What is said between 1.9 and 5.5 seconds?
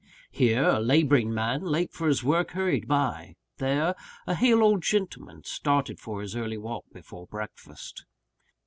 for his work, hurried by; there, a hale old gentleman